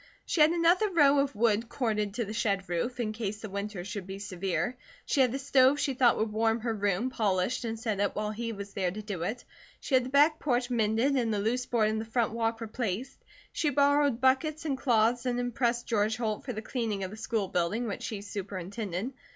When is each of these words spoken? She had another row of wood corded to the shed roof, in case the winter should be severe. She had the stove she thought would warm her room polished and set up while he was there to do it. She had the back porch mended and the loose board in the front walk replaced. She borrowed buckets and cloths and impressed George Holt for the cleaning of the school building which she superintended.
She 0.25 0.41
had 0.41 0.49
another 0.49 0.89
row 0.89 1.19
of 1.19 1.35
wood 1.35 1.69
corded 1.69 2.15
to 2.15 2.25
the 2.25 2.33
shed 2.33 2.67
roof, 2.67 2.99
in 2.99 3.11
case 3.13 3.39
the 3.41 3.51
winter 3.51 3.83
should 3.85 4.07
be 4.07 4.17
severe. 4.17 4.75
She 5.05 5.21
had 5.21 5.31
the 5.31 5.37
stove 5.37 5.77
she 5.79 5.93
thought 5.93 6.17
would 6.17 6.31
warm 6.33 6.61
her 6.61 6.73
room 6.73 7.11
polished 7.11 7.65
and 7.65 7.79
set 7.79 7.99
up 7.99 8.15
while 8.15 8.31
he 8.31 8.51
was 8.51 8.73
there 8.73 8.89
to 8.89 9.03
do 9.03 9.21
it. 9.21 9.45
She 9.79 9.93
had 9.93 10.03
the 10.03 10.09
back 10.09 10.39
porch 10.39 10.71
mended 10.71 11.13
and 11.15 11.31
the 11.31 11.37
loose 11.37 11.67
board 11.67 11.87
in 11.89 11.99
the 11.99 12.05
front 12.05 12.31
walk 12.33 12.61
replaced. 12.61 13.19
She 13.51 13.69
borrowed 13.69 14.19
buckets 14.19 14.65
and 14.65 14.75
cloths 14.75 15.27
and 15.27 15.39
impressed 15.39 15.85
George 15.85 16.17
Holt 16.17 16.45
for 16.45 16.53
the 16.53 16.63
cleaning 16.63 17.03
of 17.03 17.11
the 17.11 17.15
school 17.17 17.47
building 17.49 17.85
which 17.87 18.01
she 18.01 18.21
superintended. 18.23 19.13